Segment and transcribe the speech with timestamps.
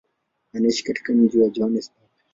[0.53, 2.09] Anaishi katika mji wa Johannesburg.